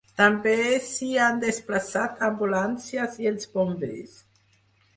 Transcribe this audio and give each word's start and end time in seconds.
També 0.19 0.53
s’hi 0.85 1.09
han 1.25 1.37
desplaçat 1.43 2.25
ambulàncies 2.29 3.21
i 3.27 3.31
els 3.35 3.55
bombers. 3.59 4.21